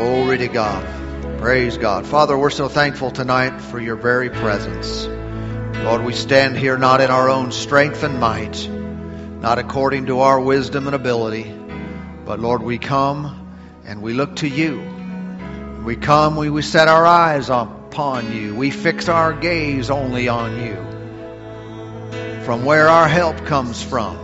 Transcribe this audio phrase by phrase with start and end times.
[0.00, 1.38] Glory to God.
[1.40, 2.06] Praise God.
[2.06, 5.04] Father, we're so thankful tonight for your very presence.
[5.84, 10.40] Lord, we stand here not in our own strength and might, not according to our
[10.40, 11.54] wisdom and ability,
[12.24, 14.80] but Lord, we come and we look to you.
[15.84, 18.54] We come, we, we set our eyes upon you.
[18.54, 22.42] We fix our gaze only on you.
[22.46, 24.16] From where our help comes from.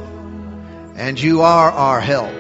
[0.97, 2.33] And you are our help.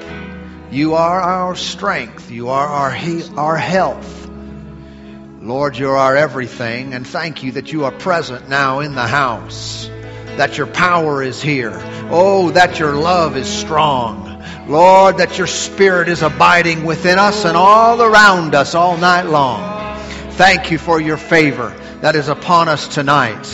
[0.70, 2.30] You are our strength.
[2.30, 4.28] You are our, he- our health.
[5.40, 9.88] Lord, you're our everything, and thank you that you are present now in the house,
[10.36, 11.80] that your power is here.
[12.10, 14.42] Oh, that your love is strong.
[14.66, 20.00] Lord, that your spirit is abiding within us and all around us all night long.
[20.32, 21.68] Thank you for your favor
[22.00, 23.46] that is upon us tonight.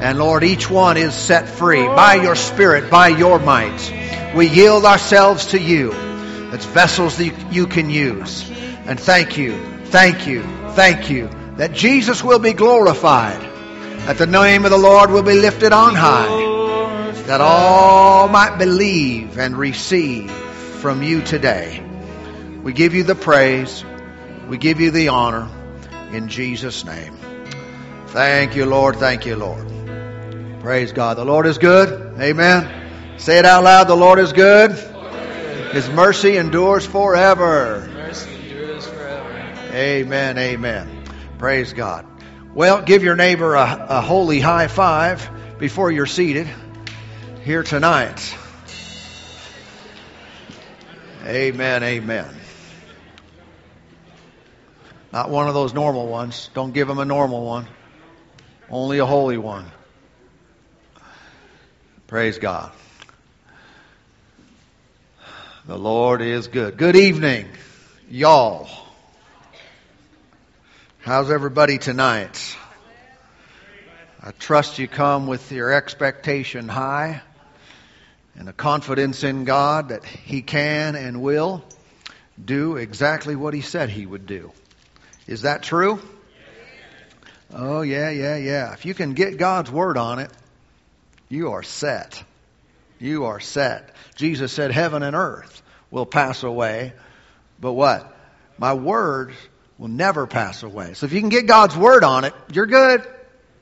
[0.00, 4.34] And Lord, each one is set free by your spirit, by your might.
[4.34, 6.07] We yield ourselves to you.
[6.52, 8.48] It's vessels that you can use.
[8.86, 13.40] And thank you, thank you, thank you that Jesus will be glorified,
[14.06, 19.38] that the name of the Lord will be lifted on high, that all might believe
[19.38, 21.84] and receive from you today.
[22.62, 23.84] We give you the praise,
[24.48, 25.48] we give you the honor
[26.12, 27.18] in Jesus' name.
[28.08, 28.96] Thank you, Lord.
[28.96, 29.66] Thank you, Lord.
[30.60, 31.18] Praise God.
[31.18, 32.20] The Lord is good.
[32.20, 33.18] Amen.
[33.18, 33.88] Say it out loud.
[33.88, 34.72] The Lord is good.
[35.72, 37.88] His mercy endures forever.
[37.92, 39.30] Mercy endures forever.
[39.72, 40.38] Amen.
[40.38, 41.04] Amen.
[41.38, 42.06] Praise God.
[42.54, 46.48] Well, give your neighbor a, a holy high five before you're seated
[47.44, 48.36] here tonight.
[51.26, 51.82] Amen.
[51.82, 52.34] Amen.
[55.12, 56.50] Not one of those normal ones.
[56.54, 57.66] Don't give him a normal one.
[58.70, 59.70] Only a holy one.
[62.06, 62.72] Praise God.
[65.68, 66.78] The Lord is good.
[66.78, 67.46] Good evening,
[68.08, 68.70] y'all.
[71.00, 72.56] How's everybody tonight?
[74.22, 77.20] I trust you come with your expectation high
[78.34, 81.62] and a confidence in God that He can and will
[82.42, 84.52] do exactly what He said He would do.
[85.26, 86.00] Is that true?
[87.52, 88.72] Oh, yeah, yeah, yeah.
[88.72, 90.30] If you can get God's Word on it,
[91.28, 92.24] you are set.
[92.98, 93.94] You are set.
[94.16, 96.92] Jesus said, Heaven and earth will pass away,
[97.60, 98.14] but what?
[98.58, 99.34] My words
[99.78, 100.94] will never pass away.
[100.94, 103.06] So if you can get God's Word on it, you're good.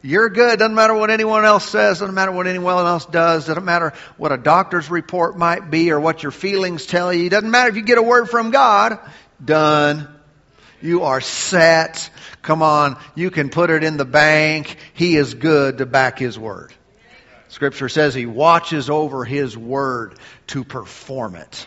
[0.02, 0.58] You're good.
[0.58, 1.98] Doesn't matter what anyone else says.
[1.98, 3.46] Doesn't matter what anyone else does.
[3.46, 7.28] Doesn't matter what a doctor's report might be or what your feelings tell you.
[7.28, 8.98] Doesn't matter if you get a word from God.
[9.44, 10.08] Done.
[10.80, 12.08] You are set.
[12.42, 12.98] Come on.
[13.14, 14.76] You can put it in the bank.
[14.94, 16.72] He is good to back His word.
[17.48, 21.66] Scripture says He watches over His word to perform it.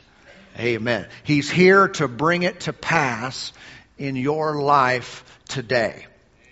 [0.59, 1.08] Amen.
[1.24, 3.53] He's here to bring it to pass
[3.97, 6.06] in your life today.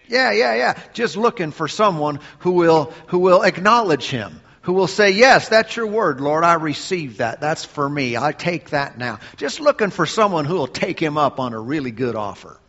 [0.07, 0.79] Yeah, yeah, yeah.
[0.93, 4.41] Just looking for someone who will, who will acknowledge him.
[4.61, 6.43] Who will say, yes, that's your word, Lord.
[6.43, 7.39] I receive that.
[7.39, 8.17] That's for me.
[8.17, 9.19] I take that now.
[9.37, 12.59] Just looking for someone who will take him up on a really good offer.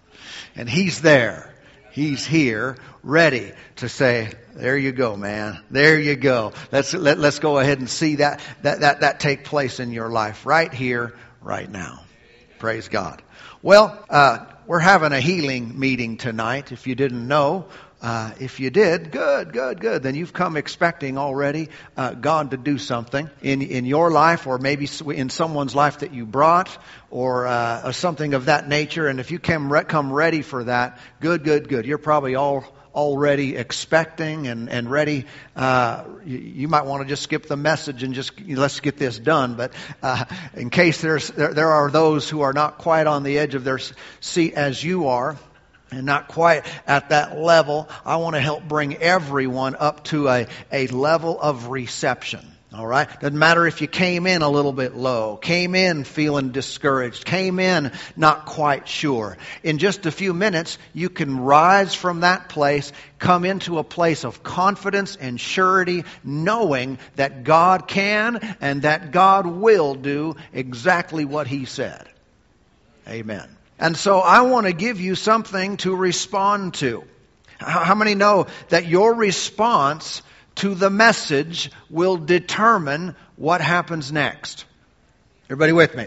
[0.54, 1.53] And he's there.
[1.91, 5.59] He's here, ready to say, there you go, man.
[5.72, 6.53] There you go.
[6.71, 10.09] Let's, let, let's go ahead and see that, that, that, that take place in your
[10.09, 12.00] life right here, right now.
[12.59, 13.22] Praise God.
[13.62, 16.72] Well, uh, we're having a healing meeting tonight.
[16.72, 17.69] If you didn't know,
[18.00, 20.03] uh, if you did, good, good, good.
[20.03, 24.59] Then you've come expecting already uh, God to do something in in your life, or
[24.59, 26.77] maybe in someone's life that you brought,
[27.10, 29.09] or, uh, something of that nature.
[29.09, 31.87] And if you come re- come ready for that, good, good, good.
[31.87, 35.26] You're probably all already expecting and, and ready.
[35.54, 39.19] Uh, you, you, might want to just skip the message and just let's get this
[39.19, 39.54] done.
[39.54, 39.72] But
[40.03, 43.54] uh, in case there's, there, there are those who are not quite on the edge
[43.54, 43.81] of their
[44.21, 45.37] seat as you are,
[45.91, 50.47] and not quite at that level, I want to help bring everyone up to a,
[50.71, 52.47] a level of reception.
[52.70, 53.08] All right?
[53.20, 57.58] Doesn't matter if you came in a little bit low, came in feeling discouraged, came
[57.58, 59.38] in not quite sure.
[59.62, 64.24] In just a few minutes, you can rise from that place, come into a place
[64.24, 71.47] of confidence and surety, knowing that God can and that God will do exactly what
[71.47, 72.06] He said.
[73.09, 73.48] Amen.
[73.78, 77.04] And so I want to give you something to respond to.
[77.59, 80.22] How many know that your response
[80.59, 84.65] to the message will determine what happens next.
[85.47, 86.07] Everybody with me?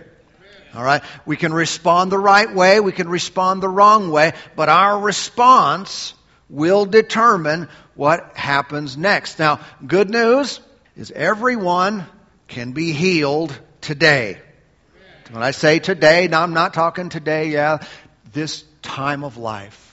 [0.74, 1.04] All right.
[1.26, 2.80] We can respond the right way.
[2.80, 4.34] We can respond the wrong way.
[4.56, 6.14] But our response
[6.50, 9.40] will determine what happens next.
[9.40, 10.60] Now, good news
[10.96, 12.06] is everyone
[12.48, 14.40] can be healed today.
[15.32, 17.80] When I say today, now I'm not talking today, yeah,
[18.34, 19.91] this time of life.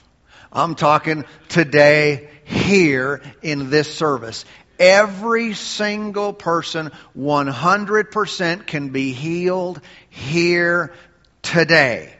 [0.51, 4.45] I'm talking today, here in this service.
[4.79, 10.93] Every single person, 100% can be healed here
[11.41, 12.13] today.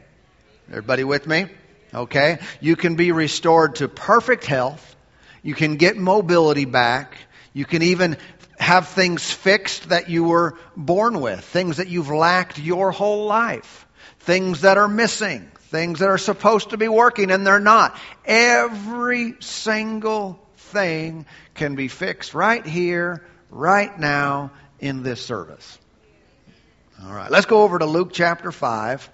[0.70, 1.48] Everybody with me?
[1.94, 2.40] Okay?
[2.62, 4.96] You can be restored to perfect health.
[5.42, 7.18] You can get mobility back.
[7.54, 8.18] You can even
[8.60, 13.88] have things fixed that you were born with, things that you've lacked your whole life,
[14.20, 17.98] things that are missing, things that are supposed to be working and they're not.
[18.25, 25.77] Every single thing can be fixed right here, right now, in this service.
[27.04, 29.10] All right, let's go over to Luke chapter 5.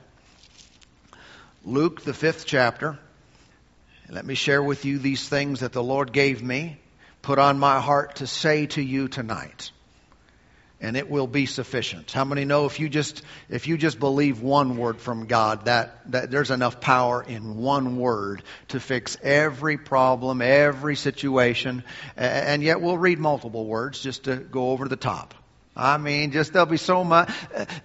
[1.65, 2.97] Luke, the fifth chapter.
[4.09, 6.79] Let me share with you these things that the Lord gave me,
[7.21, 9.71] put on my heart to say to you tonight.
[10.81, 12.11] And it will be sufficient.
[12.11, 16.11] How many know if you just if you just believe one word from God, that,
[16.11, 21.83] that there's enough power in one word to fix every problem, every situation,
[22.17, 25.33] and yet we'll read multiple words just to go over the top.
[25.77, 27.29] I mean, just there'll be so much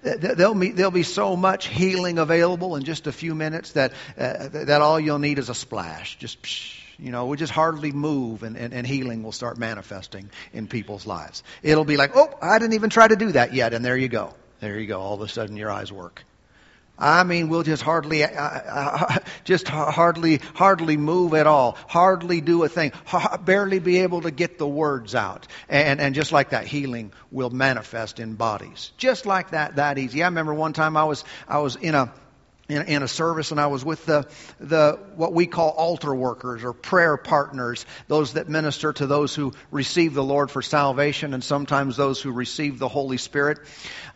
[0.03, 4.49] there'll be, there'll be so much healing available in just a few minutes that uh,
[4.49, 6.17] that all you'll need is a splash.
[6.19, 10.31] Just psh, you know, we just hardly move, and, and, and healing will start manifesting
[10.53, 11.43] in people's lives.
[11.63, 14.09] It'll be like, oh, I didn't even try to do that yet, and there you
[14.09, 14.35] go.
[14.61, 15.01] There you go.
[15.01, 16.25] All of a sudden, your eyes work.
[17.01, 22.63] I mean, we'll just hardly, uh, uh, just hardly, hardly move at all, hardly do
[22.63, 22.93] a thing,
[23.45, 27.51] barely be able to get the words out, and and just like that, healing will
[27.51, 30.23] manifest in bodies, just like that, that easy.
[30.23, 32.13] I remember one time I was I was in a
[32.71, 34.29] in, in, a service, and I was with the,
[34.59, 39.53] the what we call altar workers or prayer partners, those that minister to those who
[39.71, 43.59] receive the Lord for salvation, and sometimes those who receive the Holy Spirit.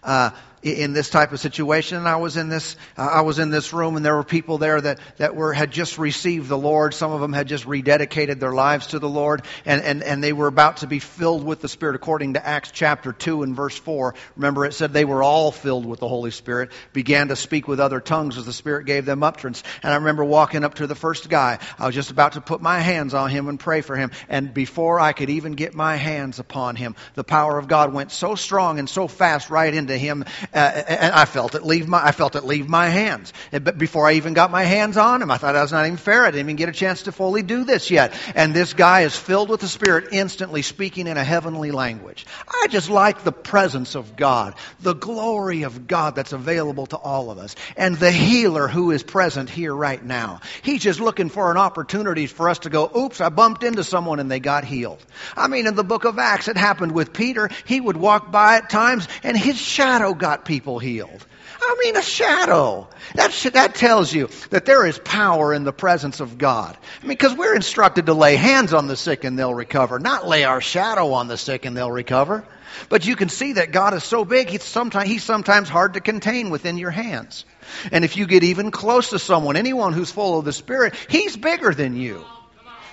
[0.02, 0.30] Uh,
[0.64, 1.98] in this type of situation.
[1.98, 4.58] And I was in this, uh, I was in this room and there were people
[4.58, 6.94] there that, that were, had just received the Lord.
[6.94, 10.32] Some of them had just rededicated their lives to the Lord and, and, and they
[10.32, 13.76] were about to be filled with the Spirit according to Acts chapter 2 and verse
[13.78, 14.14] 4.
[14.36, 17.78] Remember it said they were all filled with the Holy Spirit, began to speak with
[17.78, 19.62] other tongues as the Spirit gave them utterance.
[19.82, 21.58] And I remember walking up to the first guy.
[21.78, 24.10] I was just about to put my hands on him and pray for him.
[24.28, 28.12] And before I could even get my hands upon him, the power of God went
[28.12, 32.04] so strong and so fast right into him uh, and I felt it leave my,
[32.04, 33.32] I felt it leave my hands.
[33.50, 35.96] But before I even got my hands on him, I thought that was not even
[35.96, 36.24] fair.
[36.24, 38.14] I didn't even get a chance to fully do this yet.
[38.34, 42.26] And this guy is filled with the Spirit, instantly speaking in a heavenly language.
[42.48, 47.30] I just like the presence of God, the glory of God that's available to all
[47.30, 50.40] of us, and the healer who is present here right now.
[50.62, 54.18] He's just looking for an opportunity for us to go, oops, I bumped into someone
[54.18, 54.98] and they got healed.
[55.36, 57.48] I mean, in the book of Acts, it happened with Peter.
[57.64, 61.24] He would walk by at times and his shadow got people healed.
[61.62, 62.88] I mean, a shadow.
[63.14, 66.76] That, that tells you that there is power in the presence of God.
[67.02, 70.26] I mean, because we're instructed to lay hands on the sick and they'll recover, not
[70.26, 72.44] lay our shadow on the sick and they'll recover.
[72.88, 76.00] But you can see that God is so big, he's sometimes, he's sometimes hard to
[76.00, 77.44] contain within your hands.
[77.92, 81.36] And if you get even close to someone, anyone who's full of the Spirit, he's
[81.36, 82.24] bigger than you.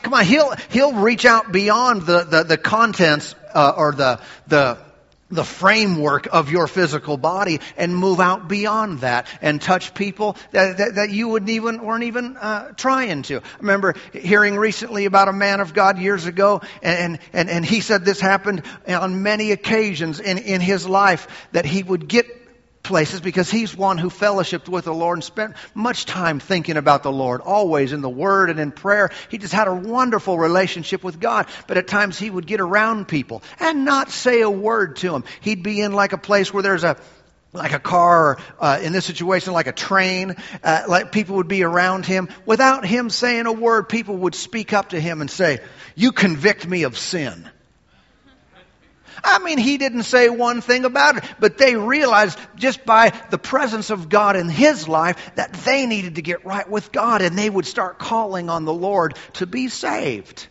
[0.04, 4.78] Come on, he'll, he'll reach out beyond the, the, the contents uh, or the, the,
[5.32, 10.78] the framework of your physical body and move out beyond that and touch people that,
[10.78, 13.38] that, that you wouldn't even weren't even uh, trying to.
[13.38, 17.80] I remember hearing recently about a man of God years ago, and and and he
[17.80, 22.26] said this happened on many occasions in in his life that he would get
[22.84, 27.04] places because he's one who fellowshiped with the Lord and spent much time thinking about
[27.04, 29.12] the Lord, always in the Word and in prayer.
[29.30, 31.48] He just had a wonderful relationship with God.
[31.68, 35.24] But at times he would get around people and not say a word to them.
[35.42, 36.98] He'd be in like a place where there's a
[37.54, 41.50] like a car, or, uh, in this situation, like a train, uh, like people would
[41.50, 42.30] be around him.
[42.46, 45.60] Without him saying a word, people would speak up to him and say,
[45.94, 47.50] You convict me of sin.
[49.24, 53.38] I mean, he didn't say one thing about it, but they realized just by the
[53.38, 57.38] presence of God in his life that they needed to get right with God and
[57.38, 60.48] they would start calling on the Lord to be saved.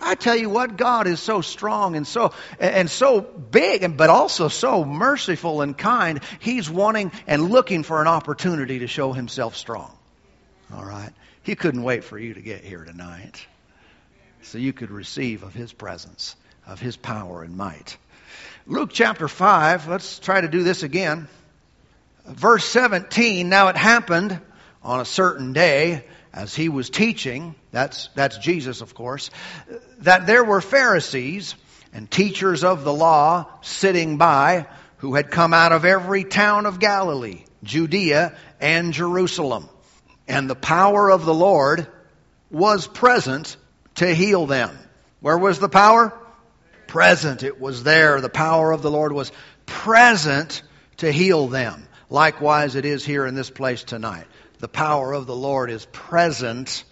[0.00, 4.10] I tell you what, God is so strong and so and so big, and but
[4.10, 6.20] also so merciful and kind.
[6.38, 9.90] He's wanting and looking for an opportunity to show Himself strong.
[10.72, 11.10] All right,
[11.42, 13.44] He couldn't wait for you to get here tonight,
[14.42, 16.36] so you could receive of His presence
[16.68, 17.96] of his power and might.
[18.66, 21.26] Luke chapter 5, let's try to do this again.
[22.26, 24.38] Verse 17, now it happened
[24.82, 29.30] on a certain day as he was teaching, that's, that's Jesus, of course,
[30.00, 31.54] that there were Pharisees
[31.92, 34.66] and teachers of the law sitting by
[34.98, 39.68] who had come out of every town of Galilee, Judea, and Jerusalem
[40.28, 41.86] and the power of the Lord
[42.50, 43.56] was present
[43.96, 44.78] to heal them.
[45.20, 46.16] Where was the power?
[46.88, 47.44] Present.
[47.44, 48.20] It was there.
[48.20, 49.30] The power of the Lord was
[49.66, 50.62] present
[50.96, 51.86] to heal them.
[52.10, 54.26] Likewise, it is here in this place tonight.
[54.58, 56.82] The power of the Lord is present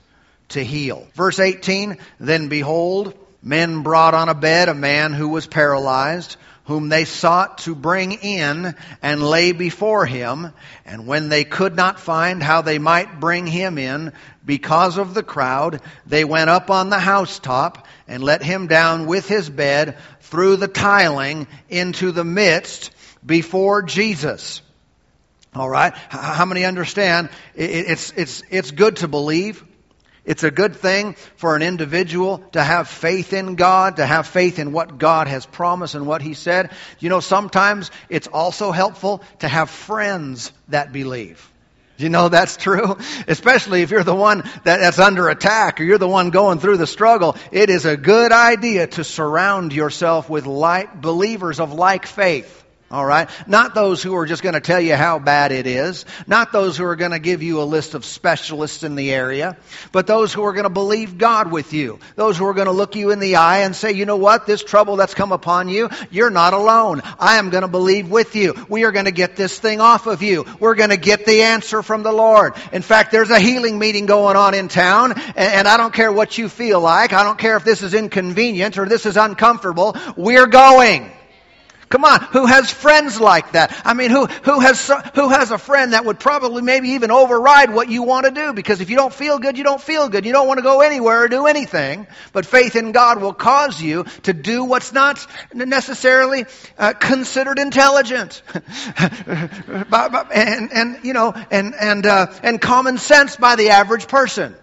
[0.50, 1.08] to heal.
[1.14, 3.14] Verse 18, then behold,
[3.46, 8.10] men brought on a bed a man who was paralyzed, whom they sought to bring
[8.10, 10.52] in and lay before him.
[10.84, 14.12] And when they could not find how they might bring him in
[14.44, 19.28] because of the crowd, they went up on the housetop and let him down with
[19.28, 22.90] his bed through the tiling into the midst
[23.24, 24.60] before Jesus.
[25.54, 25.94] All right.
[26.08, 27.30] How many understand?
[27.54, 29.62] It's, it's, it's good to believe.
[30.26, 34.58] It's a good thing for an individual to have faith in God, to have faith
[34.58, 36.72] in what God has promised and what He said.
[36.98, 41.48] You know, sometimes it's also helpful to have friends that believe.
[41.96, 42.98] You know that's true?
[43.28, 46.86] Especially if you're the one that's under attack or you're the one going through the
[46.86, 47.36] struggle.
[47.52, 52.64] It is a good idea to surround yourself with like believers of like faith.
[52.88, 53.28] All right?
[53.48, 56.04] Not those who are just going to tell you how bad it is.
[56.28, 59.56] Not those who are going to give you a list of specialists in the area.
[59.90, 61.98] But those who are going to believe God with you.
[62.14, 64.46] Those who are going to look you in the eye and say, you know what?
[64.46, 67.02] This trouble that's come upon you, you're not alone.
[67.18, 68.54] I am going to believe with you.
[68.68, 70.44] We are going to get this thing off of you.
[70.60, 72.54] We're going to get the answer from the Lord.
[72.70, 75.14] In fact, there's a healing meeting going on in town.
[75.34, 77.12] And I don't care what you feel like.
[77.12, 79.96] I don't care if this is inconvenient or this is uncomfortable.
[80.16, 81.10] We're going.
[81.88, 83.80] Come on, who has friends like that?
[83.84, 87.72] I mean, who, who has, who has a friend that would probably maybe even override
[87.72, 88.52] what you want to do?
[88.52, 90.26] Because if you don't feel good, you don't feel good.
[90.26, 92.08] You don't want to go anywhere or do anything.
[92.32, 95.24] But faith in God will cause you to do what's not
[95.54, 98.42] necessarily uh, considered intelligent.
[99.28, 104.56] and, and, you know, and, and, uh, and common sense by the average person.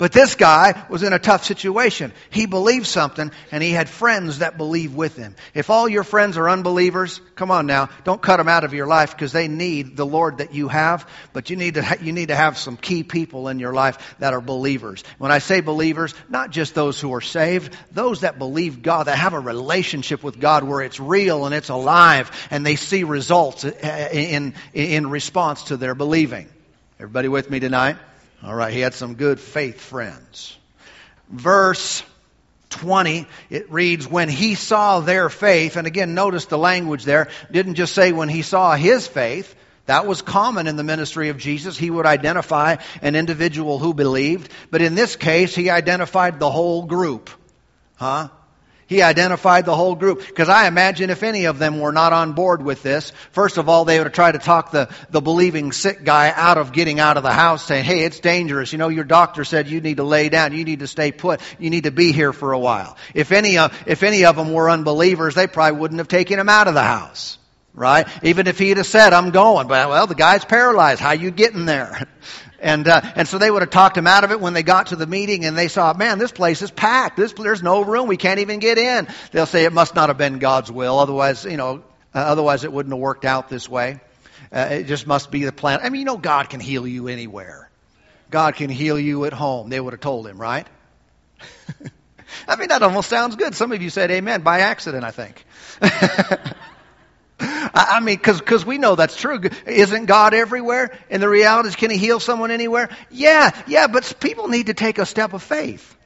[0.00, 2.14] But this guy was in a tough situation.
[2.30, 5.36] He believed something and he had friends that believed with him.
[5.52, 8.86] If all your friends are unbelievers, come on now, don't cut them out of your
[8.86, 12.14] life because they need the Lord that you have, but you need to ha- you
[12.14, 15.04] need to have some key people in your life that are believers.
[15.18, 19.18] When I say believers, not just those who are saved, those that believe God, that
[19.18, 23.66] have a relationship with God where it's real and it's alive and they see results
[23.66, 26.48] uh, in in response to their believing.
[26.98, 27.98] Everybody with me tonight?
[28.42, 30.56] All right, he had some good faith friends.
[31.28, 32.02] Verse
[32.70, 37.74] 20, it reads, when he saw their faith, and again, notice the language there, didn't
[37.74, 39.54] just say when he saw his faith.
[39.86, 41.76] That was common in the ministry of Jesus.
[41.76, 46.84] He would identify an individual who believed, but in this case, he identified the whole
[46.84, 47.28] group.
[47.96, 48.28] Huh?
[48.90, 50.26] He identified the whole group.
[50.26, 53.68] Because I imagine if any of them were not on board with this, first of
[53.68, 57.16] all, they would try to talk the, the believing sick guy out of getting out
[57.16, 58.72] of the house saying, hey, it's dangerous.
[58.72, 60.52] You know, your doctor said you need to lay down.
[60.52, 61.40] You need to stay put.
[61.60, 62.96] You need to be here for a while.
[63.14, 66.48] If any, of, if any of them were unbelievers, they probably wouldn't have taken him
[66.48, 67.38] out of the house.
[67.72, 68.08] Right?
[68.24, 69.68] Even if he'd have said, I'm going.
[69.68, 71.00] But, well, the guy's paralyzed.
[71.00, 72.08] How you getting there?
[72.60, 74.88] And, uh, and so they would have talked him out of it when they got
[74.88, 77.16] to the meeting and they saw, man, this place is packed.
[77.16, 78.06] This, there's no room.
[78.06, 79.08] We can't even get in.
[79.32, 80.98] They'll say it must not have been God's will.
[80.98, 81.82] Otherwise, you know,
[82.14, 84.00] uh, otherwise it wouldn't have worked out this way.
[84.52, 85.80] Uh, it just must be the plan.
[85.82, 87.70] I mean, you know, God can heal you anywhere.
[88.30, 89.70] God can heal you at home.
[89.70, 90.66] They would have told him, right?
[92.48, 93.54] I mean, that almost sounds good.
[93.54, 95.44] Some of you said amen by accident, I think.
[97.40, 99.40] I mean, because we know that's true.
[99.66, 100.96] Isn't God everywhere?
[101.10, 102.90] And the reality is, can He heal someone anywhere?
[103.10, 105.96] Yeah, yeah, but people need to take a step of faith.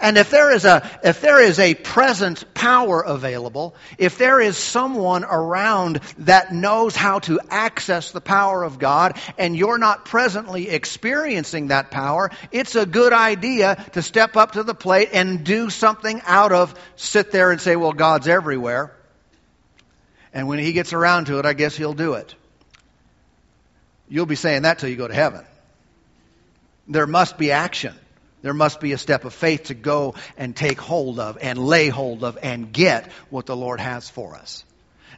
[0.00, 4.56] And if there is a, if there is a present power available, if there is
[4.56, 10.70] someone around that knows how to access the power of God, and you're not presently
[10.70, 15.68] experiencing that power, it's a good idea to step up to the plate and do
[15.68, 18.96] something out of sit there and say, well, God's everywhere.
[20.32, 22.34] And when he gets around to it, I guess he'll do it.
[24.08, 25.44] You'll be saying that till you go to heaven.
[26.88, 27.94] There must be action.
[28.42, 31.88] There must be a step of faith to go and take hold of and lay
[31.88, 34.64] hold of and get what the Lord has for us.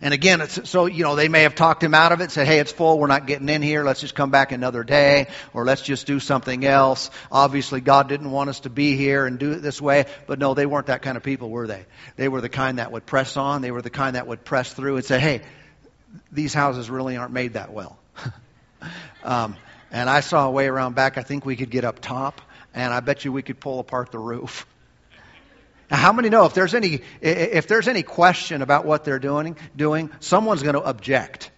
[0.03, 2.59] And again, so, you know, they may have talked him out of it, said, hey,
[2.59, 5.81] it's full, we're not getting in here, let's just come back another day, or let's
[5.81, 7.09] just do something else.
[7.31, 10.55] Obviously, God didn't want us to be here and do it this way, but no,
[10.55, 11.87] they weren't that kind of people, were they?
[12.17, 14.73] They were the kind that would press on, they were the kind that would press
[14.73, 15.43] through and say, hey,
[16.33, 17.97] these houses really aren't made that well.
[19.23, 19.57] um,
[19.93, 22.41] and I saw a way around back, I think we could get up top,
[22.75, 24.67] and I bet you we could pull apart the roof.
[25.93, 30.11] How many know if there's any if there's any question about what they're doing, doing,
[30.21, 31.51] someone's going to object.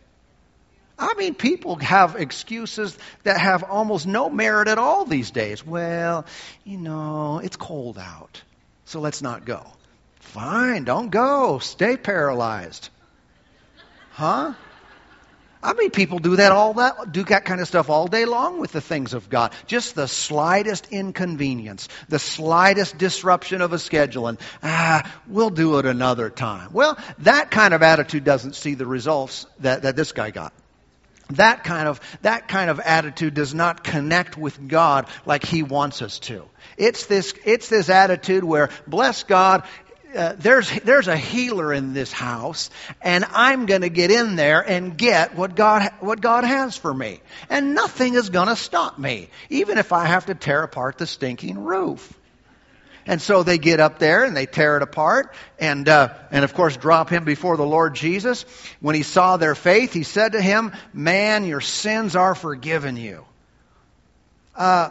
[0.98, 5.64] I mean, people have excuses that have almost no merit at all these days.
[5.64, 6.26] Well,
[6.64, 8.42] you know, it's cold out,
[8.84, 9.64] so let's not go.
[10.20, 11.60] Fine, don't go.
[11.60, 12.90] Stay paralyzed.
[14.10, 14.54] Huh?
[15.64, 18.60] I mean, people do that all that do that kind of stuff all day long
[18.60, 19.52] with the things of God.
[19.66, 25.86] Just the slightest inconvenience, the slightest disruption of a schedule, and ah, we'll do it
[25.86, 26.70] another time.
[26.74, 30.52] Well, that kind of attitude doesn't see the results that, that this guy got.
[31.30, 36.02] That kind of that kind of attitude does not connect with God like He wants
[36.02, 36.44] us to.
[36.76, 39.62] It's this it's this attitude where bless God,
[40.14, 42.70] uh, there's, there's a healer in this house,
[43.02, 46.92] and I'm going to get in there and get what God, what God has for
[46.92, 47.20] me.
[47.50, 51.06] And nothing is going to stop me, even if I have to tear apart the
[51.06, 52.12] stinking roof.
[53.06, 56.54] And so they get up there and they tear it apart and, uh, and of
[56.54, 58.46] course drop him before the Lord Jesus.
[58.80, 63.24] When he saw their faith, he said to him, Man, your sins are forgiven you.
[64.56, 64.90] Uh,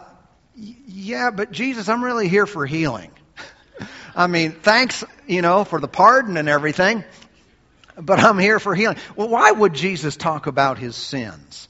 [0.56, 3.10] yeah, but Jesus, I'm really here for healing.
[4.14, 7.04] I mean, thanks, you know, for the pardon and everything,
[7.96, 8.96] but I'm here for healing.
[9.16, 11.68] Well, why would Jesus talk about his sins?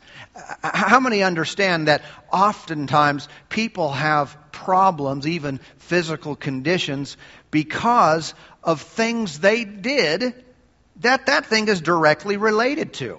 [0.62, 7.16] How many understand that oftentimes people have problems, even physical conditions,
[7.50, 10.34] because of things they did
[11.00, 13.18] that that thing is directly related to?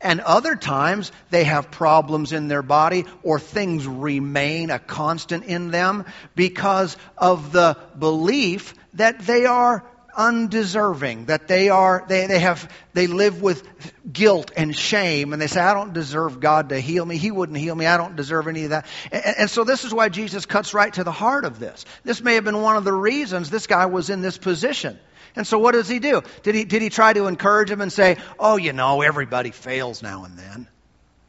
[0.00, 5.70] And other times they have problems in their body or things remain a constant in
[5.70, 9.84] them because of the belief that they are
[10.16, 13.62] undeserving, that they are, they, they have, they live with
[14.10, 17.18] guilt and shame and they say, I don't deserve God to heal me.
[17.18, 17.86] He wouldn't heal me.
[17.86, 18.86] I don't deserve any of that.
[19.12, 21.84] And, and so this is why Jesus cuts right to the heart of this.
[22.02, 24.98] This may have been one of the reasons this guy was in this position.
[25.36, 26.22] And so what does he do?
[26.42, 30.02] Did he, did he try to encourage him and say, oh, you know, everybody fails
[30.02, 30.66] now and then?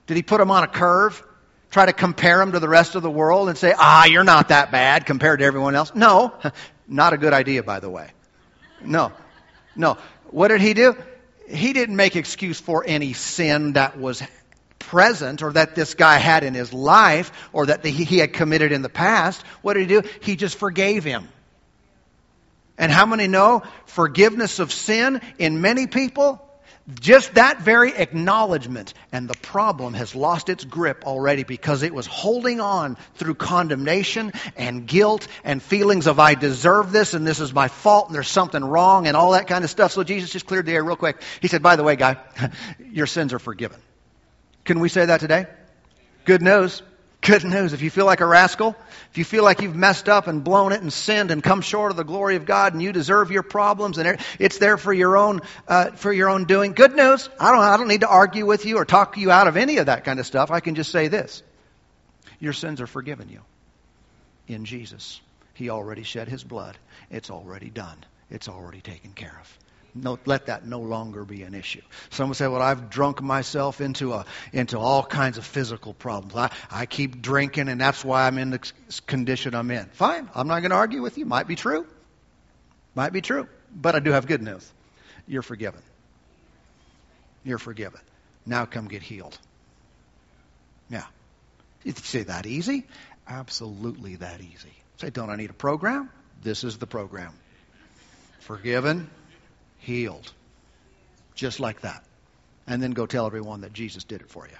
[0.08, 1.22] Did he put him on a curve?
[1.70, 4.48] Try to compare him to the rest of the world and say, ah, you're not
[4.48, 5.94] that bad compared to everyone else?
[5.94, 6.34] No.
[6.88, 8.10] Not a good idea, by the way.
[8.82, 9.12] No.
[9.76, 9.98] No.
[10.32, 10.96] What did he do?
[11.50, 14.24] He didn't make excuse for any sin that was
[14.80, 18.82] present or that this guy had in his life or that he had committed in
[18.82, 19.42] the past.
[19.62, 20.10] What did he do?
[20.22, 21.28] He just forgave him.
[22.78, 26.44] And how many know forgiveness of sin in many people?
[27.02, 32.08] Just that very acknowledgement and the problem has lost its grip already because it was
[32.08, 37.54] holding on through condemnation and guilt and feelings of I deserve this and this is
[37.54, 39.92] my fault and there's something wrong and all that kind of stuff.
[39.92, 41.22] So Jesus just cleared the air real quick.
[41.42, 42.18] He said, by the way, guy,
[42.80, 43.82] your sins are forgiven.
[44.64, 45.48] Can we say that today?
[46.24, 46.82] Good news.
[47.28, 47.74] Good news.
[47.74, 48.74] If you feel like a rascal,
[49.12, 51.92] if you feel like you've messed up and blown it and sinned and come short
[51.92, 55.18] of the glory of God and you deserve your problems and it's there for your
[55.18, 57.30] own, uh, for your own doing, good news.
[57.38, 59.76] I don't, I don't need to argue with you or talk you out of any
[59.80, 60.52] of that kind of stuff.
[60.52, 61.44] I can just say this.
[62.40, 63.42] Your sins are forgiven you
[64.48, 65.20] in Jesus.
[65.54, 66.78] He already shed his blood.
[67.12, 67.98] It's already done.
[68.30, 71.82] It's already taken care of no, let that no longer be an issue.
[72.10, 76.36] Someone say, well, I've drunk myself into, a, into all kinds of physical problems.
[76.36, 78.72] I, I keep drinking, and that's why I'm in the
[79.06, 79.86] condition I'm in.
[79.88, 80.30] Fine.
[80.36, 81.26] I'm not going to argue with you.
[81.26, 81.88] Might be true.
[82.96, 83.48] Might be true.
[83.74, 84.72] But I do have good news.
[85.28, 85.82] You're forgiven.
[87.44, 88.02] You're forgiven.
[88.46, 89.38] Now come get healed.
[90.90, 91.06] Yeah.
[91.84, 92.86] You say that easy?
[93.28, 94.74] Absolutely that easy.
[94.98, 96.10] Say, don't I need a program?
[96.42, 97.34] This is the program.
[98.40, 99.10] Forgiven,
[99.78, 100.32] healed.
[101.36, 102.04] Just like that.
[102.66, 104.58] And then go tell everyone that Jesus did it for you.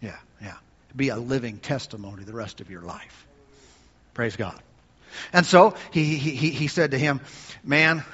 [0.00, 0.56] Yeah, yeah.
[0.94, 3.26] Be a living testimony the rest of your life.
[4.12, 4.60] Praise God.
[5.32, 7.20] And so he, he, he said to him,
[7.62, 8.04] Man,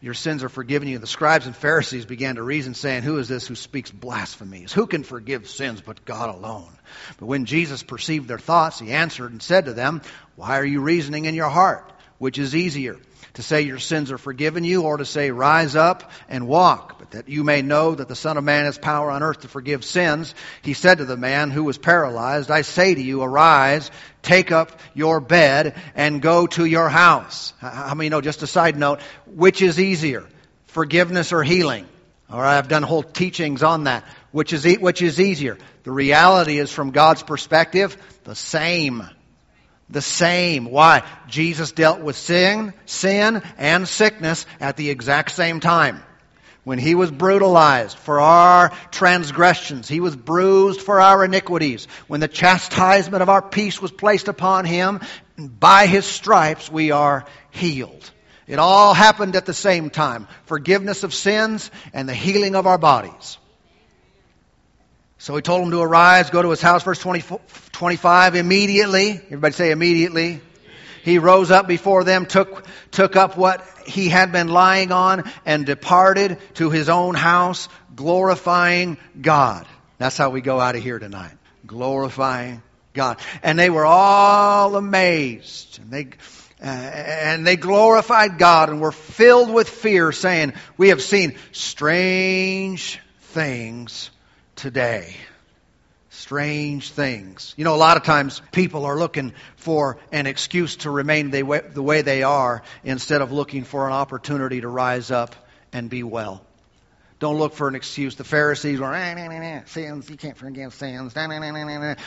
[0.00, 0.98] your sins are forgiven you.
[0.98, 4.72] The scribes and Pharisees began to reason, saying, Who is this who speaks blasphemies?
[4.72, 6.72] Who can forgive sins but God alone?
[7.18, 10.02] But when Jesus perceived their thoughts, he answered and said to them,
[10.36, 11.90] Why are you reasoning in your heart?
[12.18, 12.98] Which is easier?
[13.34, 17.12] To say your sins are forgiven you or to say rise up and walk, but
[17.12, 19.84] that you may know that the Son of Man has power on earth to forgive
[19.84, 20.34] sins.
[20.60, 23.90] He said to the man who was paralyzed, I say to you, arise,
[24.20, 27.54] take up your bed and go to your house.
[27.58, 30.26] How many know, just a side note, which is easier,
[30.66, 31.86] forgiveness or healing?
[32.30, 34.04] All right, I've done whole teachings on that.
[34.30, 35.58] Which is, which is easier?
[35.84, 39.06] The reality is from God's perspective, the same
[39.92, 40.64] the same.
[40.64, 41.02] Why?
[41.28, 46.02] Jesus dealt with sin, sin and sickness at the exact same time.
[46.64, 51.88] When he was brutalized for our transgressions, he was bruised for our iniquities.
[52.06, 55.00] When the chastisement of our peace was placed upon him,
[55.36, 58.10] by his stripes we are healed.
[58.46, 60.28] It all happened at the same time.
[60.46, 63.38] Forgiveness of sins and the healing of our bodies.
[65.22, 67.22] So he told him to arise, go to his house, verse 20,
[67.70, 69.10] 25, immediately.
[69.26, 70.40] Everybody say immediately.
[71.04, 75.64] He rose up before them, took, took up what he had been lying on, and
[75.64, 79.64] departed to his own house, glorifying God.
[79.96, 81.34] That's how we go out of here tonight.
[81.64, 82.60] Glorifying
[82.92, 83.20] God.
[83.44, 85.78] And they were all amazed.
[85.78, 86.06] And they,
[86.60, 92.98] uh, and they glorified God and were filled with fear, saying, We have seen strange
[93.20, 94.10] things
[94.62, 95.16] today
[96.10, 97.52] strange things.
[97.56, 101.42] You know, a lot of times people are looking for an excuse to remain the
[101.42, 105.34] way, the way they are instead of looking for an opportunity to rise up
[105.72, 106.44] and be well.
[107.18, 108.14] Don't look for an excuse.
[108.14, 111.14] The Pharisees were, nah, nah, nah, sins, you can't forgive sins,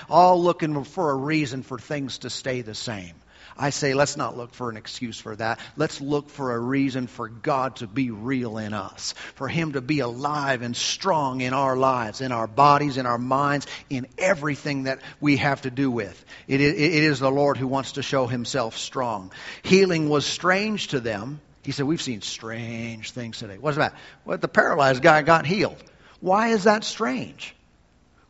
[0.10, 3.16] all looking for a reason for things to stay the same.
[3.58, 5.60] I say let's not look for an excuse for that.
[5.78, 9.82] Let's look for a reason for God to be real in us, for Him to
[9.82, 14.84] be alive and strong in our lives, in our bodies, in our minds, in everything
[14.84, 16.26] that we have to do with.
[16.48, 19.32] It is the Lord who wants to show Himself strong.
[19.64, 21.40] Healing was strange to them.
[21.64, 23.58] He said, We've seen strange things today.
[23.58, 23.96] What's that?
[24.24, 25.82] Well, the paralyzed guy got healed.
[26.20, 27.56] Why is that strange?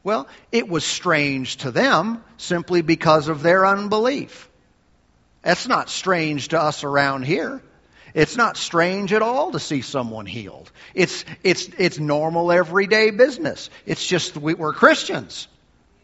[0.03, 4.49] Well, it was strange to them simply because of their unbelief.
[5.45, 7.61] That's not strange to us around here.
[8.15, 10.71] It's not strange at all to see someone healed.
[10.95, 13.69] It's, it's, it's normal everyday business.
[13.85, 15.47] It's just we, we're Christians.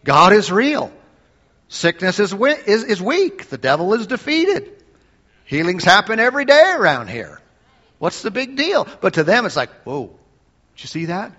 [0.03, 0.91] God is real.
[1.69, 3.49] Sickness is, is, is weak.
[3.49, 4.71] The devil is defeated.
[5.45, 7.41] Healings happen every day around here.
[7.97, 8.87] What's the big deal?
[9.01, 10.05] But to them, it's like, whoa,
[10.75, 11.31] did you see that?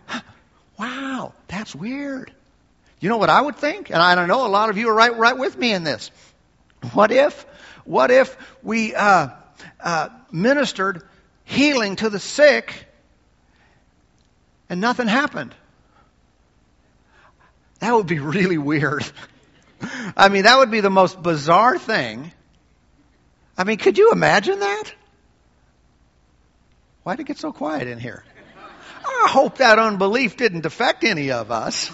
[0.77, 2.33] Wow, that's weird.
[2.99, 3.91] You know what I would think?
[3.91, 6.11] And I don't know, a lot of you are right, right with me in this.
[6.95, 7.47] What if
[7.85, 9.29] what if we uh,
[9.81, 11.03] uh, ministered
[11.45, 12.87] healing to the sick
[14.69, 15.55] and nothing happened?
[17.81, 19.05] That would be really weird.
[20.17, 22.31] I mean, that would be the most bizarre thing.
[23.59, 24.85] I mean, could you imagine that?
[27.03, 28.23] Why did it get so quiet in here?
[29.05, 31.91] I hope that unbelief didn't affect any of us.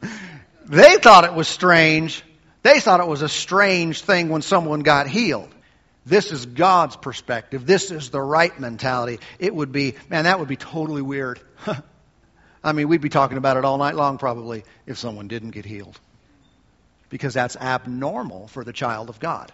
[0.66, 2.22] they thought it was strange
[2.66, 5.54] they thought it was a strange thing when someone got healed.
[6.04, 7.64] This is God's perspective.
[7.64, 9.20] This is the right mentality.
[9.38, 11.40] It would be, man, that would be totally weird.
[12.64, 15.64] I mean, we'd be talking about it all night long probably if someone didn't get
[15.64, 15.98] healed.
[17.08, 19.52] Because that's abnormal for the child of God.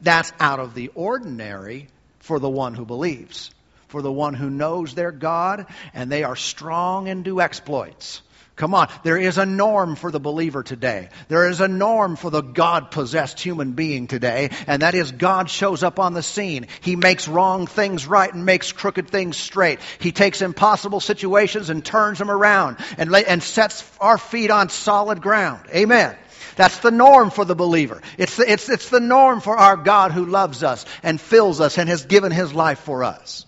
[0.00, 1.88] That's out of the ordinary
[2.20, 3.50] for the one who believes,
[3.88, 8.22] for the one who knows their God and they are strong and do exploits.
[8.58, 8.88] Come on.
[9.04, 11.10] There is a norm for the believer today.
[11.28, 15.48] There is a norm for the God possessed human being today, and that is God
[15.48, 16.66] shows up on the scene.
[16.80, 19.78] He makes wrong things right and makes crooked things straight.
[20.00, 25.22] He takes impossible situations and turns them around and, and sets our feet on solid
[25.22, 25.68] ground.
[25.72, 26.16] Amen.
[26.56, 28.02] That's the norm for the believer.
[28.18, 31.78] It's the, it's, it's the norm for our God who loves us and fills us
[31.78, 33.46] and has given his life for us.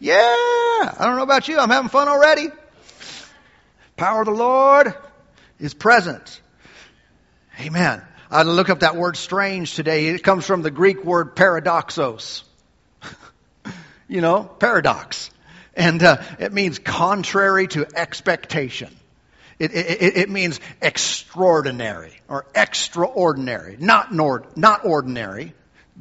[0.00, 0.16] Yeah.
[0.18, 1.58] I don't know about you.
[1.58, 2.48] I'm having fun already.
[4.00, 4.94] Power of the Lord
[5.58, 6.40] is present.
[7.60, 8.00] Amen.
[8.30, 10.06] I look up that word strange today.
[10.06, 12.42] It comes from the Greek word paradoxos.
[14.08, 15.30] you know, paradox.
[15.74, 18.88] And uh, it means contrary to expectation.
[19.58, 25.52] It, it, it, means extraordinary or extraordinary, not, nor, not ordinary,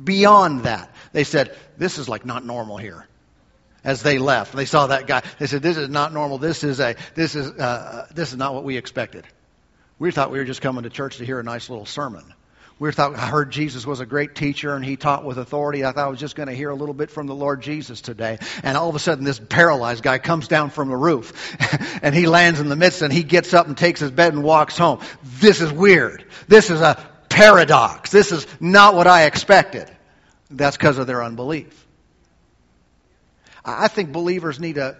[0.01, 0.89] beyond that.
[1.11, 3.08] They said, this is like not normal here
[3.83, 4.53] as they left.
[4.53, 5.23] They saw that guy.
[5.39, 6.37] They said, "This is not normal.
[6.37, 9.25] This is a this is uh, this is not what we expected.
[9.97, 12.23] We thought we were just coming to church to hear a nice little sermon.
[12.79, 15.83] We thought I heard Jesus was a great teacher and he taught with authority.
[15.83, 17.99] I thought I was just going to hear a little bit from the Lord Jesus
[17.99, 18.39] today.
[18.63, 21.57] And all of a sudden, this paralyzed guy comes down from the roof,
[22.01, 24.43] and he lands in the midst, and he gets up and takes his bed and
[24.43, 25.01] walks home.
[25.23, 26.23] This is weird.
[26.47, 28.11] This is a paradox.
[28.11, 29.91] This is not what I expected.
[30.49, 31.85] That's because of their unbelief.
[33.77, 34.97] I think believers need to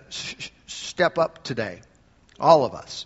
[0.67, 1.82] step up today.
[2.39, 3.05] All of us.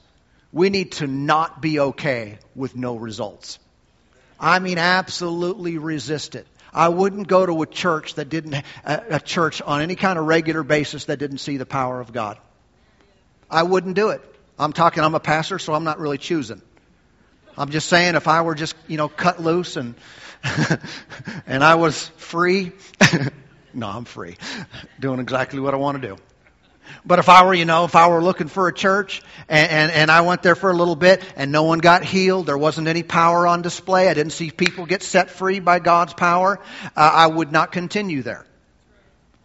[0.51, 3.57] We need to not be okay with no results.
[4.39, 6.45] I mean, absolutely resist it.
[6.73, 10.63] I wouldn't go to a church that didn't, a church on any kind of regular
[10.63, 12.37] basis that didn't see the power of God.
[13.49, 14.21] I wouldn't do it.
[14.57, 16.61] I'm talking, I'm a pastor, so I'm not really choosing.
[17.57, 19.95] I'm just saying if I were just, you know, cut loose and,
[21.47, 22.71] and I was free,
[23.73, 24.37] No, I'm free.
[24.99, 26.17] Doing exactly what I want to do.
[27.05, 29.91] But if I were, you know, if I were looking for a church and, and,
[29.91, 32.87] and, I went there for a little bit and no one got healed, there wasn't
[32.87, 36.59] any power on display, I didn't see people get set free by God's power,
[36.95, 38.45] uh, I would not continue there.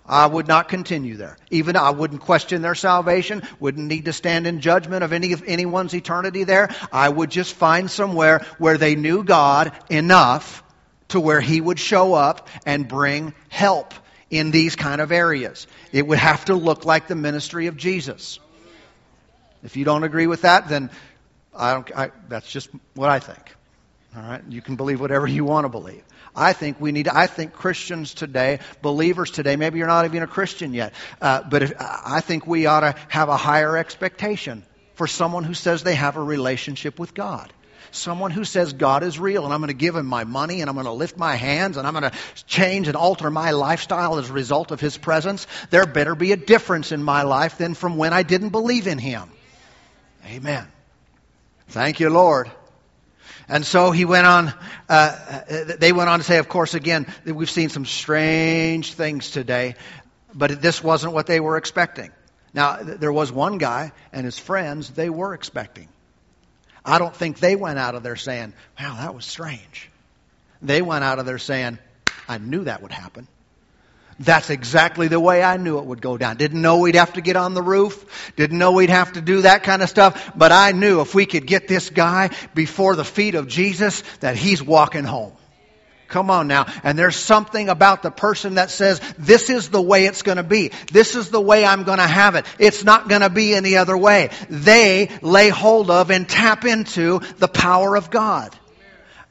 [0.05, 1.37] I would not continue there.
[1.51, 5.45] Even I wouldn't question their salvation, wouldn't need to stand in judgment of any of
[5.47, 6.75] anyone's eternity there.
[6.91, 10.65] I would just find somewhere where they knew God enough
[11.09, 13.93] to where he would show up and bring help
[14.31, 15.67] in these kind of areas.
[15.93, 18.39] It would have to look like the ministry of Jesus.
[19.63, 20.91] If you don't agree with that, then
[21.55, 23.55] I don't, I, that's just what I think.
[24.17, 24.43] All right?
[24.49, 26.03] You can believe whatever you want to believe.
[26.35, 30.27] I think we need, I think Christians today, believers today, maybe you're not even a
[30.27, 34.65] Christian yet, uh, but if, I think we ought to have a higher expectation
[34.95, 37.53] for someone who says they have a relationship with God.
[37.91, 40.69] Someone who says God is real and I'm going to give him my money and
[40.69, 44.19] I'm going to lift my hands and I'm going to change and alter my lifestyle
[44.19, 45.47] as a result of his presence.
[45.71, 48.99] There better be a difference in my life than from when I didn't believe in
[48.99, 49.31] him.
[50.27, 50.67] Amen.
[51.69, 52.51] Thank you, Lord.
[53.49, 54.53] And so he went on,
[54.89, 55.41] uh,
[55.79, 59.77] they went on to say, of course, again, we've seen some strange things today,
[60.35, 62.11] but this wasn't what they were expecting.
[62.53, 65.89] Now, there was one guy and his friends they were expecting.
[66.89, 69.91] I don't think they went out of there saying, wow, that was strange.
[70.63, 71.79] They went out of there saying,
[72.29, 73.29] I knew that would happen.
[74.21, 76.37] That's exactly the way I knew it would go down.
[76.39, 78.33] Didn't know we'd have to get on the roof.
[78.35, 80.33] Didn't know we'd have to do that kind of stuff.
[80.35, 84.37] But I knew if we could get this guy before the feet of Jesus, that
[84.37, 85.33] he's walking home.
[86.09, 86.67] Come on now.
[86.83, 90.43] And there's something about the person that says, this is the way it's going to
[90.43, 90.73] be.
[90.91, 92.47] This is the way I'm going to have it.
[92.59, 94.31] It's not going to be any other way.
[94.49, 98.57] They lay hold of and tap into the power of God.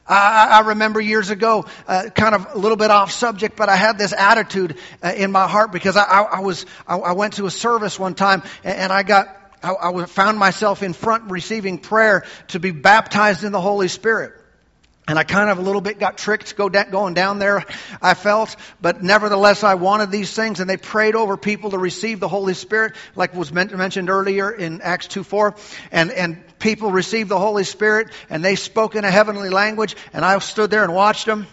[0.08, 3.76] I, I remember years ago, uh, kind of a little bit off subject, but I
[3.76, 7.46] had this attitude uh, in my heart because I, I, I was I, went to
[7.46, 9.28] a service one time and, and I got
[9.62, 14.34] I, found myself in front receiving prayer to be baptized in the Holy Spirit.
[15.10, 17.64] And I kind of a little bit got tricked go da- going down there,
[18.02, 18.56] I felt.
[18.82, 20.60] But nevertheless, I wanted these things.
[20.60, 24.82] And they prayed over people to receive the Holy Spirit, like was mentioned earlier in
[24.82, 25.56] Acts 2 4.
[25.94, 29.96] And, and people received the Holy Spirit, and they spoke in a heavenly language.
[30.12, 31.48] And I stood there and watched them.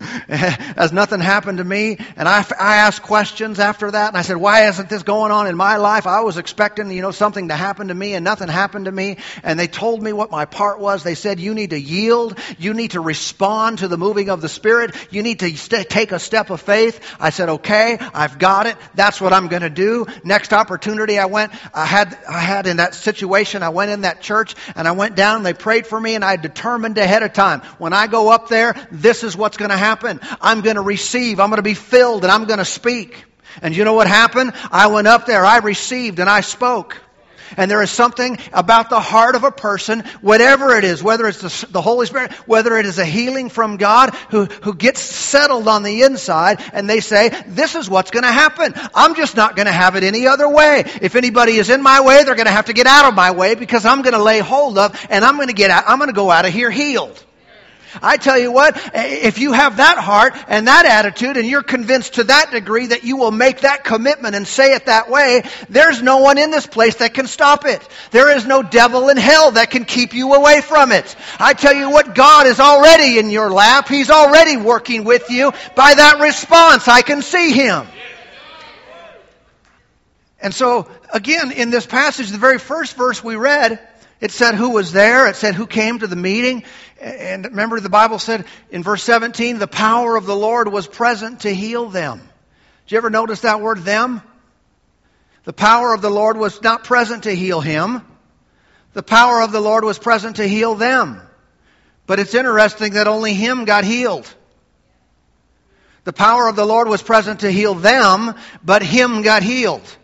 [0.28, 1.98] as nothing happened to me.
[2.16, 5.46] And I, I asked questions after that, and I said, why isn't this going on
[5.46, 6.06] in my life?
[6.06, 9.16] I was expecting, you know, something to happen to me, and nothing happened to me.
[9.42, 11.02] And they told me what my part was.
[11.02, 12.38] They said, you need to yield.
[12.58, 14.94] You need to respond to the moving of the Spirit.
[15.10, 17.00] You need to st- take a step of faith.
[17.18, 18.76] I said, okay, I've got it.
[18.94, 20.06] That's what I'm going to do.
[20.22, 24.20] Next opportunity I went, I had, I had in that situation, I went in that
[24.20, 27.32] church, and I went down, and they prayed for me, and I determined ahead of
[27.32, 30.20] time, when I go up there, this is what's going to happen happen.
[30.40, 31.40] I'm going to receive.
[31.40, 33.24] I'm going to be filled and I'm going to speak.
[33.62, 34.52] And you know what happened?
[34.70, 35.44] I went up there.
[35.44, 37.00] I received and I spoke.
[37.56, 41.40] And there is something about the heart of a person, whatever it is, whether it's
[41.40, 45.66] the, the, Holy Spirit, whether it is a healing from God, who, who gets settled
[45.66, 48.74] on the inside, and they say, this is what's going to happen.
[48.94, 50.84] I'm just not going to have it any other way.
[51.00, 53.30] If anybody is in my way, they're going to have to get out of my
[53.30, 55.96] way because I'm going to lay hold of, and I'm going to get out, I'm
[55.96, 57.24] going to go out of here healed.
[58.02, 62.14] I tell you what, if you have that heart and that attitude and you're convinced
[62.14, 66.02] to that degree that you will make that commitment and say it that way, there's
[66.02, 67.86] no one in this place that can stop it.
[68.10, 71.16] There is no devil in hell that can keep you away from it.
[71.38, 73.88] I tell you what, God is already in your lap.
[73.88, 75.52] He's already working with you.
[75.74, 77.86] By that response, I can see Him.
[80.40, 83.80] And so, again, in this passage, the very first verse we read,
[84.20, 85.28] it said who was there.
[85.28, 86.64] It said who came to the meeting.
[87.00, 91.40] And remember the Bible said in verse 17, the power of the Lord was present
[91.40, 92.18] to heal them.
[92.86, 94.22] Did you ever notice that word them?
[95.44, 98.02] The power of the Lord was not present to heal him.
[98.92, 101.22] The power of the Lord was present to heal them.
[102.06, 104.32] But it's interesting that only him got healed.
[106.04, 109.97] The power of the Lord was present to heal them, but him got healed.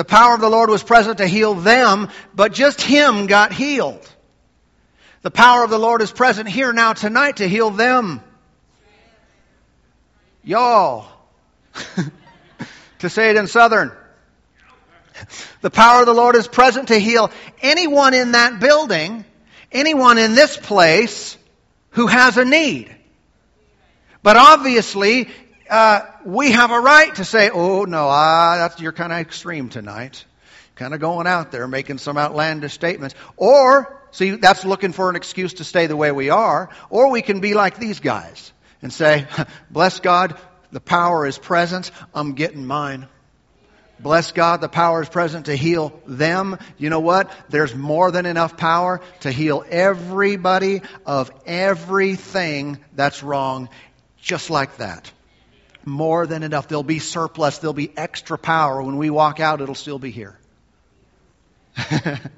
[0.00, 4.00] The power of the Lord was present to heal them, but just him got healed.
[5.20, 8.22] The power of the Lord is present here now tonight to heal them.
[10.42, 11.06] Y'all.
[13.00, 13.92] to say it in Southern.
[15.60, 19.26] The power of the Lord is present to heal anyone in that building,
[19.70, 21.36] anyone in this place
[21.90, 22.90] who has a need.
[24.22, 25.28] But obviously,
[25.70, 29.68] uh, we have a right to say, "Oh no, ah, that's you're kind of extreme
[29.68, 30.24] tonight,
[30.74, 35.16] kind of going out there making some outlandish statements," or See, that's looking for an
[35.16, 36.70] excuse to stay the way we are.
[36.88, 38.52] Or we can be like these guys
[38.82, 39.26] and say,
[39.70, 40.36] bless God,
[40.72, 41.90] the power is present.
[42.14, 43.06] I'm getting mine.
[44.00, 46.58] Bless God, the power is present to heal them.
[46.78, 47.30] You know what?
[47.50, 53.68] There's more than enough power to heal everybody of everything that's wrong,
[54.18, 55.12] just like that.
[55.84, 56.68] More than enough.
[56.68, 57.58] There'll be surplus.
[57.58, 58.82] There'll be extra power.
[58.82, 60.38] When we walk out, it'll still be here.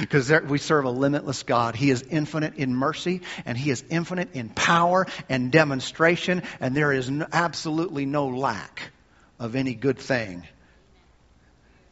[0.00, 1.74] Because we serve a limitless God.
[1.74, 6.92] He is infinite in mercy, and He is infinite in power and demonstration, and there
[6.92, 8.90] is no, absolutely no lack
[9.38, 10.46] of any good thing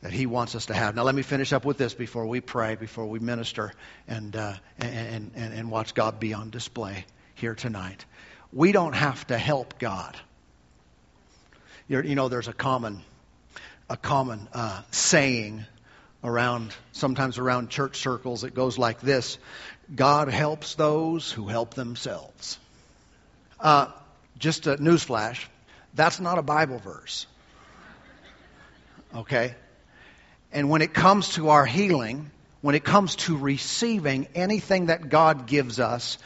[0.02, 0.94] that He wants us to have.
[0.94, 3.72] Now, let me finish up with this before we pray, before we minister,
[4.06, 8.04] and, uh, and, and, and watch God be on display here tonight.
[8.52, 10.16] We don't have to help God.
[11.88, 13.02] You know, there's a common,
[13.88, 15.64] a common uh, saying
[16.22, 18.44] around, sometimes around church circles.
[18.44, 19.38] It goes like this
[19.94, 22.58] God helps those who help themselves.
[23.58, 23.88] Uh,
[24.38, 25.44] just a newsflash
[25.94, 27.26] that's not a Bible verse.
[29.14, 29.54] Okay?
[30.52, 35.46] And when it comes to our healing, when it comes to receiving anything that God
[35.46, 36.18] gives us,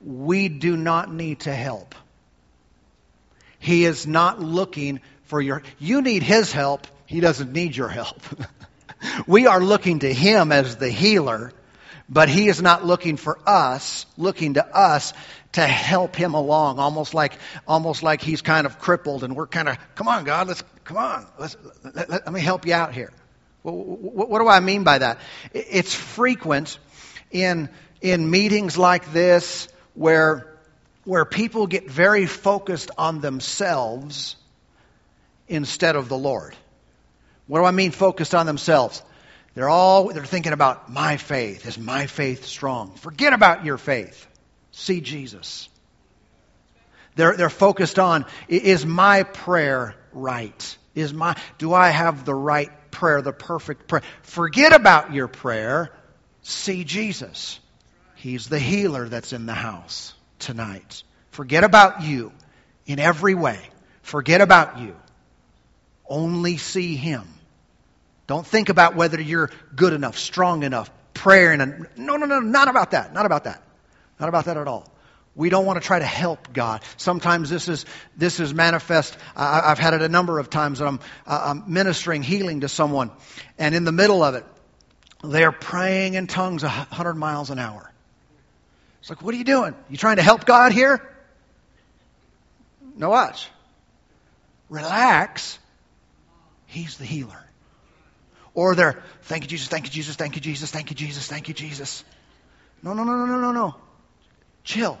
[0.00, 1.94] we do not need to help.
[3.64, 6.86] He is not looking for your, you need His help.
[7.06, 8.20] He doesn't need your help.
[9.26, 11.50] we are looking to Him as the healer,
[12.06, 15.14] but He is not looking for us, looking to us
[15.52, 19.70] to help Him along, almost like, almost like He's kind of crippled and we're kind
[19.70, 22.92] of, come on, God, let's, come on, let's, let, let, let me help you out
[22.92, 23.14] here.
[23.62, 25.20] What, what do I mean by that?
[25.54, 26.78] It's frequent
[27.30, 27.70] in,
[28.02, 30.53] in meetings like this where,
[31.04, 34.36] where people get very focused on themselves
[35.48, 36.54] instead of the Lord.
[37.46, 39.02] What do I mean focused on themselves?
[39.54, 41.66] They're all they're thinking about my faith.
[41.66, 42.94] Is my faith strong?
[42.94, 44.26] Forget about your faith.
[44.72, 45.68] See Jesus.
[47.16, 50.78] They're, they're focused on is my prayer right?
[50.94, 54.02] Is my do I have the right prayer, the perfect prayer?
[54.22, 55.90] Forget about your prayer.
[56.42, 57.60] See Jesus.
[58.16, 61.02] He's the healer that's in the house tonight.
[61.30, 62.32] Forget about you
[62.86, 63.58] in every way.
[64.02, 64.94] Forget about you.
[66.06, 67.26] Only see Him.
[68.26, 71.60] Don't think about whether you're good enough, strong enough, praying.
[71.60, 73.12] And, no, no, no, not about that.
[73.12, 73.62] Not about that.
[74.20, 74.90] Not about that at all.
[75.34, 76.82] We don't want to try to help God.
[76.96, 79.16] Sometimes this is this is manifest.
[79.34, 82.68] I, have had it a number of times that I'm, uh, I'm ministering healing to
[82.68, 83.10] someone,
[83.58, 84.44] and in the middle of it,
[85.24, 87.90] they're praying in tongues a hundred miles an hour.
[89.04, 89.74] It's like, what are you doing?
[89.90, 91.06] You trying to help God here?
[92.96, 93.50] No, watch.
[94.70, 95.58] Relax
[96.64, 97.44] He's the healer.
[98.54, 101.48] Or they're, thank you, Jesus, thank you, Jesus, thank you, Jesus, thank you, Jesus, thank
[101.48, 102.02] you, Jesus.
[102.82, 103.74] No, no, no, no, no, no, no.
[104.62, 104.98] Chill.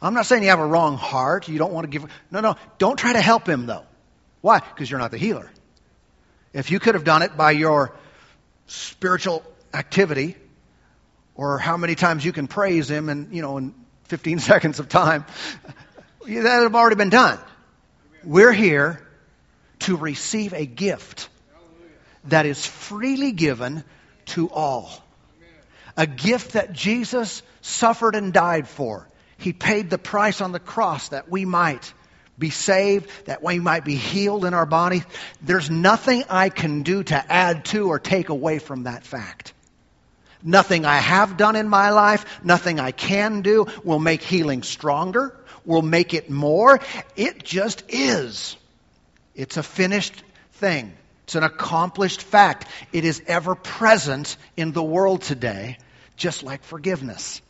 [0.00, 1.48] I'm not saying you have a wrong heart.
[1.48, 2.10] You don't want to give.
[2.30, 2.56] No, no.
[2.78, 3.84] Don't try to help him, though.
[4.40, 4.60] Why?
[4.60, 5.50] Because you're not the healer.
[6.54, 7.94] If you could have done it by your
[8.68, 9.44] spiritual
[9.74, 10.34] activity,
[11.36, 14.88] or how many times you can praise him in, you know, in 15 seconds of
[14.88, 15.24] time,
[16.26, 17.38] that have already been done.
[18.24, 19.06] We're here
[19.80, 21.28] to receive a gift
[22.24, 23.84] that is freely given
[24.26, 24.90] to all.
[25.96, 29.08] A gift that Jesus suffered and died for.
[29.38, 31.92] He paid the price on the cross that we might
[32.38, 35.04] be saved, that we might be healed in our body.
[35.40, 39.54] There's nothing I can do to add to or take away from that fact.
[40.42, 45.34] Nothing I have done in my life, nothing I can do will make healing stronger
[45.66, 46.80] will make it more.
[47.16, 48.56] It just is.
[49.34, 50.14] It's a finished
[50.52, 50.94] thing.
[51.24, 52.66] It's an accomplished fact.
[52.92, 55.78] It is ever present in the world today,
[56.16, 57.42] just like forgiveness.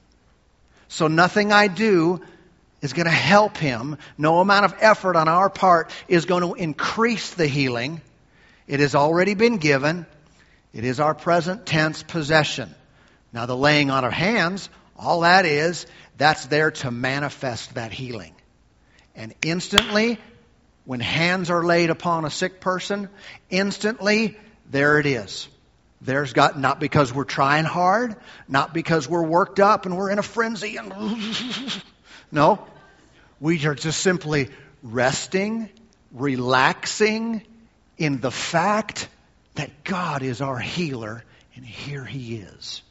[0.89, 2.23] So nothing I do
[2.81, 3.99] is going to help him.
[4.17, 8.01] No amount of effort on our part is going to increase the healing.
[8.67, 10.07] It has already been given.
[10.77, 12.75] It is our present tense possession.
[13.33, 15.87] Now, the laying on of hands, all that is,
[16.19, 18.35] that's there to manifest that healing.
[19.15, 20.19] And instantly,
[20.85, 23.09] when hands are laid upon a sick person,
[23.49, 24.37] instantly,
[24.71, 25.49] there it is.
[26.03, 28.15] There's got, not because we're trying hard,
[28.47, 30.93] not because we're worked up and we're in a frenzy and,
[32.31, 32.67] no.
[33.41, 34.51] We are just simply
[34.83, 35.71] resting,
[36.13, 37.47] relaxing
[37.97, 39.09] in the fact
[39.57, 42.83] that God is our healer and here He is.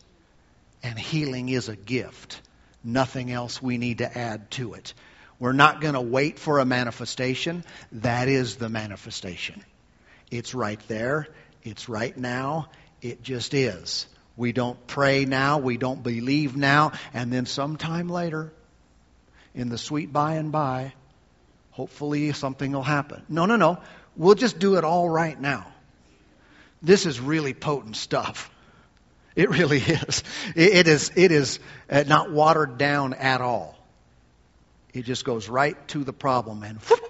[0.83, 2.41] And healing is a gift
[2.85, 4.93] nothing else we need to add to it.
[5.39, 7.65] We're not going to wait for a manifestation.
[7.93, 9.63] That is the manifestation.
[10.31, 11.27] It's right there.
[11.63, 12.69] It's right now.
[13.01, 14.07] It just is.
[14.37, 15.57] We don't pray now.
[15.57, 16.93] We don't believe now.
[17.13, 18.53] And then sometime later,
[19.53, 20.93] in the sweet by and by,
[21.71, 23.23] hopefully something will happen.
[23.27, 23.79] No, no, no.
[24.15, 25.67] We'll just do it all right now.
[26.85, 28.51] This is really potent stuff.
[29.35, 30.23] It really is.
[30.55, 31.59] It is, it is
[31.89, 33.75] uh, not watered down at all.
[34.93, 37.01] It just goes right to the problem and whoop,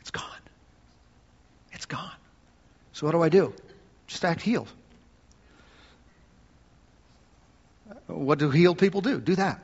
[0.00, 0.24] it's gone.
[1.72, 2.12] It's gone.
[2.92, 3.54] So what do I do?
[4.06, 4.68] Just act healed.
[8.06, 9.18] What do healed people do?
[9.18, 9.60] Do that.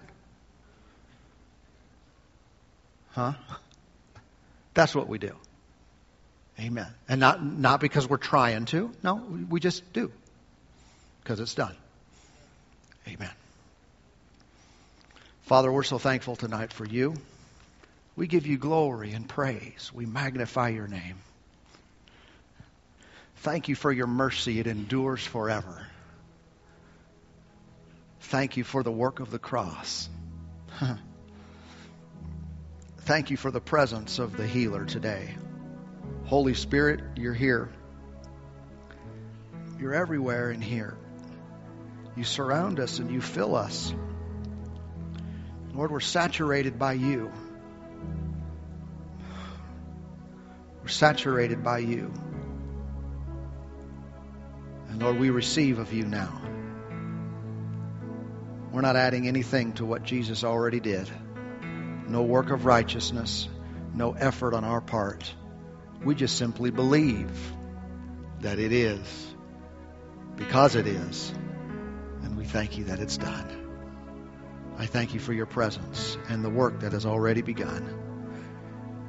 [3.10, 3.34] Huh?
[4.74, 5.36] That's what we do.
[6.58, 6.86] Amen.
[7.08, 8.90] And not, not because we're trying to.
[9.02, 10.10] No, we just do.
[11.22, 11.74] Because it's done.
[13.06, 13.30] Amen.
[15.42, 17.14] Father, we're so thankful tonight for you.
[18.16, 19.90] We give you glory and praise.
[19.94, 21.16] We magnify your name.
[23.36, 24.58] Thank you for your mercy.
[24.58, 25.86] It endures forever.
[28.20, 30.08] Thank you for the work of the cross.
[33.00, 35.36] Thank you for the presence of the healer today.
[36.26, 37.68] Holy Spirit, you're here.
[39.78, 40.98] You're everywhere in here.
[42.16, 43.94] You surround us and you fill us.
[45.72, 47.30] Lord, we're saturated by you.
[50.82, 52.12] We're saturated by you.
[54.88, 56.42] And Lord, we receive of you now.
[58.72, 61.08] We're not adding anything to what Jesus already did.
[62.08, 63.48] No work of righteousness,
[63.94, 65.32] no effort on our part.
[66.04, 67.30] We just simply believe
[68.40, 69.34] that it is
[70.36, 71.32] because it is.
[72.22, 73.66] And we thank you that it's done.
[74.78, 77.82] I thank you for your presence and the work that has already begun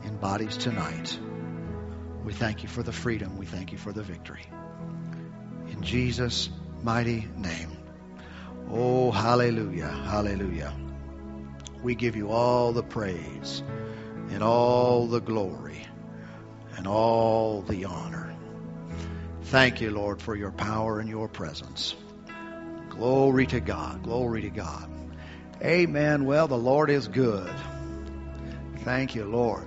[0.04, 1.20] in bodies tonight.
[2.24, 3.38] We thank you for the freedom.
[3.38, 4.46] We thank you for the victory.
[5.70, 6.50] In Jesus'
[6.82, 7.78] mighty name.
[8.70, 10.74] Oh, hallelujah, hallelujah.
[11.84, 13.64] We give you all the praise
[14.30, 15.86] and all the glory
[16.78, 18.34] and all the honor.
[19.46, 21.96] Thank you, Lord, for your power and your presence.
[22.90, 24.04] Glory to God.
[24.04, 24.90] Glory to God.
[25.62, 26.26] Amen.
[26.26, 27.52] Well, the Lord is good.
[28.80, 29.66] Thank you, Lord.